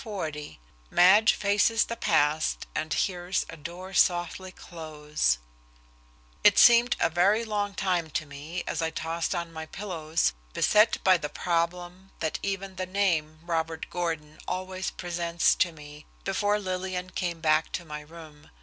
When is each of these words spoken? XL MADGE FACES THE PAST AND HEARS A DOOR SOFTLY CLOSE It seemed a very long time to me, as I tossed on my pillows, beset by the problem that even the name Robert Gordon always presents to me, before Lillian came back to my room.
XL 0.03 0.19
MADGE 0.89 1.33
FACES 1.35 1.85
THE 1.85 1.95
PAST 1.95 2.65
AND 2.73 2.91
HEARS 2.91 3.45
A 3.51 3.55
DOOR 3.55 3.93
SOFTLY 3.93 4.51
CLOSE 4.51 5.37
It 6.43 6.57
seemed 6.57 6.95
a 6.99 7.07
very 7.07 7.45
long 7.45 7.75
time 7.75 8.09
to 8.09 8.25
me, 8.25 8.63
as 8.65 8.81
I 8.81 8.89
tossed 8.89 9.35
on 9.35 9.53
my 9.53 9.67
pillows, 9.67 10.33
beset 10.53 10.97
by 11.03 11.17
the 11.17 11.29
problem 11.29 12.09
that 12.19 12.39
even 12.41 12.77
the 12.77 12.87
name 12.87 13.41
Robert 13.43 13.91
Gordon 13.91 14.39
always 14.47 14.89
presents 14.89 15.53
to 15.53 15.71
me, 15.71 16.07
before 16.23 16.57
Lillian 16.57 17.11
came 17.11 17.39
back 17.39 17.71
to 17.73 17.85
my 17.85 18.01
room. 18.01 18.49